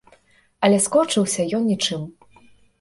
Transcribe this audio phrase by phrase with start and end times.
[0.67, 2.11] Але скончыўся ён нічым.